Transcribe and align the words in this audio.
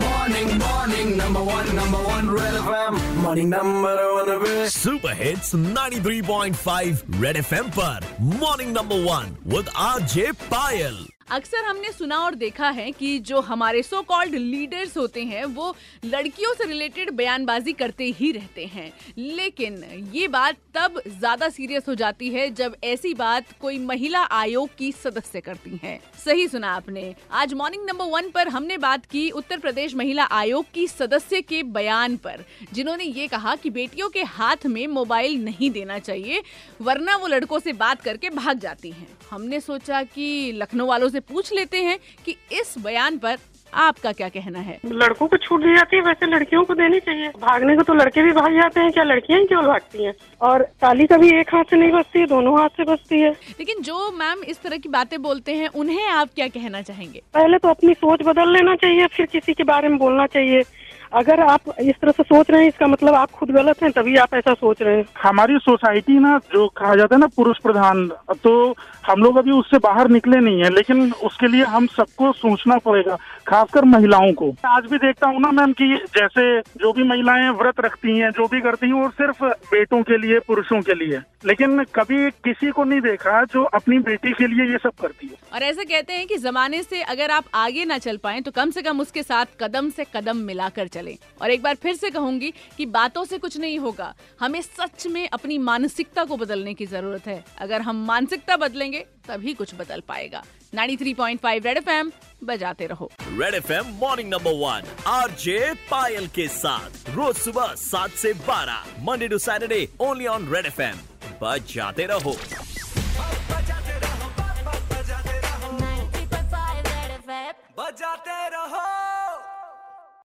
Morning, 0.00 0.58
morning, 0.58 1.16
number 1.16 1.42
one, 1.42 1.76
number 1.76 1.98
one, 1.98 2.28
Red 2.28 2.54
FM. 2.54 2.94
Morning, 3.22 3.48
number 3.48 3.92
one, 4.14 4.68
super 4.70 5.12
hits 5.16 5.54
93.5 5.54 7.22
Red 7.22 7.36
FM 7.36 7.68
पर 7.78 8.06
morning 8.40 8.72
number 8.76 9.04
one 9.04 9.36
with 9.54 9.68
RJ 9.84 10.30
Payal 10.50 10.96
अक्सर 11.28 11.64
हमने 11.64 11.90
सुना 11.92 12.16
और 12.18 12.34
देखा 12.34 12.68
है 12.68 12.90
कि 12.92 13.18
जो 13.18 13.40
हमारे 13.40 13.82
सो 13.82 14.00
कॉल्ड 14.02 14.34
लीडर्स 14.34 14.96
होते 14.96 15.22
हैं, 15.24 15.44
वो 15.44 15.74
लड़कियों 16.04 16.52
से 16.54 16.64
रिलेटेड 16.64 17.10
बयानबाजी 17.10 17.72
करते 17.72 18.04
ही 18.10 18.30
रहते 18.32 18.64
हैं। 18.64 18.92
लेकिन 19.18 19.82
ये 20.14 20.26
बात 20.28 20.56
तब 20.74 21.00
ज़्यादा 21.08 21.48
सीरियस 21.48 21.88
हो 21.88 21.94
जाती 21.94 22.28
है 22.30 22.48
जब 22.50 22.76
ऐसी 22.84 23.12
बात 23.14 23.52
कोई 23.60 23.78
महिला 23.78 24.22
आयोग 24.32 24.76
की 24.78 24.90
सदस्य 24.94 25.40
करती 25.40 25.80
हैं। 25.82 25.98
सही 26.24 26.46
सुना 26.48 26.72
आपने। 26.72 27.14
आज 27.32 27.54
मॉर्निंग 27.54 27.86
नंबर 27.86 28.10
वन 28.10 28.30
पर 28.30 28.48
हमने 28.48 28.78
बात 28.78 29.06
की 29.06 29.28
उत्तर 29.32 29.58
प्रदेश 29.58 29.94
महिला 29.94 30.24
आयोग 30.32 30.66
की 30.74 30.86
सदस्य 30.88 31.40
के 31.42 31.62
बयान 31.62 32.16
पर, 32.16 32.44
जिन्होंने 32.72 33.04
ये 33.04 33.26
कहा 33.28 33.56
कि 33.56 33.70
बेटियों 33.70 34.08
के 34.08 34.22
हाथ 34.24 34.66
में 34.66 34.86
मोबाइल 34.88 35.42
नहीं 35.44 35.70
देना 35.70 35.98
चाहिए, 36.00 36.42
वरना 36.82 37.16
वो 37.16 37.26
लड़कों 37.26 37.58
से 37.58 37.72
बात 37.74 38.02
करके 38.02 38.30
भाग 38.32 38.58
जाती 38.58 38.90
हैं। 38.90 39.08
हमने 39.30 39.60
सोचा 39.60 40.02
कि 40.04 40.52
लखनऊ 40.54 40.86
वालों 40.86 41.08
से 41.14 41.20
पूछ 41.24 41.52
लेते 41.52 41.82
हैं 41.82 41.98
कि 42.24 42.36
इस 42.52 42.74
बयान 42.84 43.18
पर 43.18 43.36
आपका 43.72 44.10
क्या 44.12 44.28
कहना 44.28 44.58
है। 44.58 44.78
लड़कों 44.86 45.26
को 45.26 45.36
छूट 45.36 45.62
दी 45.62 45.74
जाती 45.74 45.96
है 45.96 46.02
वैसे 46.02 46.26
लड़कियों 46.26 46.62
को 46.64 46.74
देनी 46.74 46.98
चाहिए। 47.00 47.28
भागने 47.40 47.76
को 47.76 47.82
तो 47.82 47.94
लड़के 47.94 48.22
भी 48.22 48.32
भाग 48.32 48.54
जाते 48.54 48.80
हैं 48.80 48.92
क्या 48.92 49.04
लड़कियाँ 49.04 49.40
ही 49.40 49.46
केवल 49.46 49.66
भागती 49.66 50.04
हैं? 50.04 50.12
और 50.40 50.62
ताली 50.80 51.06
कभी 51.06 51.30
एक 51.38 51.54
हाथ 51.54 51.64
से 51.64 51.76
नहीं 51.76 51.92
बचती 51.92 52.20
है 52.20 52.26
दोनों 52.26 52.58
हाथ 52.58 52.68
से 52.68 52.84
बचती 52.84 53.20
है। 53.20 53.30
लेकिन 53.30 53.82
जो 53.82 54.10
मैम 54.12 54.42
इस 54.44 54.62
तरह 54.62 54.76
की 54.76 54.88
बातें 54.88 55.20
बोलते 55.22 55.54
हैं 55.54 55.68
उन्हें 55.74 56.06
आप 56.08 56.28
क्या 56.34 56.48
कहना 56.48 56.82
चाहेंगे? 56.82 57.22
पहले 57.34 57.58
तो 57.58 57.68
अपनी 57.68 57.94
सोच 57.94 58.22
बदल 58.22 58.52
लेना 58.52 58.74
चाहिए 58.76 59.06
फिर 59.06 59.26
किसी 59.26 59.54
के 59.54 59.64
बारे 59.64 59.88
में 59.88 59.98
बोलना 59.98 60.26
चाहिए। 60.26 60.62
अगर 61.14 61.40
आप 61.40 61.74
इस 61.80 61.94
तरह 62.02 62.12
से 62.12 62.22
सोच 62.22 62.50
रहे 62.50 62.60
हैं 62.60 62.68
इसका 62.68 62.86
मतलब 62.86 63.14
आप 63.14 63.30
खुद 63.30 63.50
गलत 63.50 63.82
हैं 63.82 63.90
तभी 63.92 64.16
आप 64.16 64.34
ऐसा 64.34 64.54
सोच 64.54 64.80
रहे 64.82 64.96
हैं। 64.96 65.04
हमारी 65.22 65.58
सोसाइटी 65.58 66.18
ना 66.18 66.38
जो 66.54 66.66
कहा 66.76 66.94
जाता 66.96 67.14
है 67.14 67.20
ना 67.20 67.26
पुरुष 67.36 67.58
प्रधान 67.62 68.06
तो 68.44 68.54
हम 69.06 69.22
लोग 69.22 69.36
अभी 69.36 69.50
उससे 69.50 69.78
बाहर 69.78 70.08
निकले 70.10 70.40
नहीं 70.40 70.62
है 70.62 70.70
लेकिन 70.74 71.12
उसके 71.24 71.48
लिए 71.48 71.64
हम 71.66 71.86
सबको 71.88 72.32
सोचना 72.34 72.76
पड़ेगा 72.78 73.16
खासकर 73.46 73.84
महिलाओं 73.84 74.32
को। 74.32 74.50
आज 74.66 74.84
भी 74.90 74.98
देखता 74.98 75.28
हूँ 75.28 75.40
ना 75.40 75.50
मैम 75.52 75.72
की 75.72 75.94
जैसे 76.16 76.60
जो 76.80 76.92
भी 76.92 77.02
महिलाएँ 77.04 77.48
व्रत 77.52 77.80
रखती 77.80 78.18
हैं 78.18 78.30
जो 78.30 78.46
भी 78.48 78.60
करती 78.60 78.86
हैं 78.86 78.94
वो 78.94 79.08
सिर्फ़ 79.12 79.44
बेटों 79.44 80.02
के 80.02 80.18
लिए 80.18 80.38
पुरुषों 80.46 80.80
के 80.82 80.94
लिए। 80.94 81.20
लेकिन 81.46 81.82
कभी 81.94 82.30
किसी 82.44 82.70
को 82.70 82.84
नहीं 82.84 83.00
देखा 83.00 83.42
जो 83.44 83.62
अपनी 83.74 83.98
बेटी 84.02 84.32
के 84.32 84.46
लिए 84.46 84.70
ये 84.70 84.78
सब 84.78 84.92
करती 85.00 85.26
है। 85.26 85.36
और 85.54 85.62
ऐसे 85.62 85.84
कहते 85.84 86.12
हैं 86.12 86.26
कि 86.26 86.36
जमाने 86.38 86.82
से 86.82 87.02
अगर 87.14 87.30
आप 87.30 87.44
आगे 87.54 87.84
ना 87.84 87.98
चल 87.98 88.16
पाए 88.16 88.40
तो 88.40 88.50
कम 88.52 88.70
से 88.70 88.82
कम 88.82 89.00
उसके 89.00 89.22
साथ 89.22 89.46
कदम 89.60 89.90
से 89.90 90.04
कदम 90.14 90.36
मिलाकर 90.46 90.86
चलें। 90.88 91.03
चले। 91.04 91.18
और 91.42 91.50
एक 91.50 91.62
बार 91.62 91.74
फिर 91.74 91.94
से 91.96 92.10
कहूँगी 92.10 92.52
कि 92.76 92.86
बातों 92.86 93.24
से 93.24 93.38
कुछ 93.38 93.56
नहीं 93.56 93.78
होगा। 93.78 94.14
हमें 94.40 94.60
सच 94.62 95.06
में 95.06 95.28
अपनी 95.28 95.58
मानसिकता 95.58 96.24
को 96.24 96.36
बदलने 96.36 96.74
की 96.74 96.86
ज़रूरत 96.86 97.26
है। 97.26 97.44
अगर 97.58 97.82
हम 97.82 98.04
मानसिकता 98.06 98.56
बदलेंगे 98.56 99.06
तभी 99.28 99.54
कुछ 99.54 99.74
बदल 99.74 100.02
पाएगा। 100.08 100.44
93.5 100.74 101.64
रेड 101.66 101.76
एफएम 101.76 102.12
बजाते 102.44 102.86
रहो। 102.86 103.10
Red 103.22 103.54
F 103.54 103.72
M 103.72 103.86
morning 104.00 104.30
number 104.30 104.52
one 104.52 104.82
RJ 105.06 105.74
Payal 105.90 106.26
के 106.28 106.48
साथ। 106.48 107.10
रोज 107.10 107.36
सुबह 107.36 107.74
सात 107.78 108.10
से 108.10 108.32
बारह 108.48 108.84
Monday 109.00 109.28
to 109.28 109.38
Saturday 109.38 109.88
only 110.00 110.26
on 110.26 110.52
Red 110.54 110.66
F 110.66 110.82
M 110.82 110.98
बजाते 111.42 112.06
रहो। 112.06 112.36
बजाते 117.78 118.48
रहो। 118.48 119.03